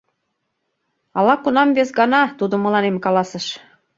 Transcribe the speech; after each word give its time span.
—Ала-кунам 1.17 1.69
вес 1.77 1.89
гана 1.99 2.21
тудо 2.39 2.55
мыланем 2.63 2.95
каласыш. 3.05 3.45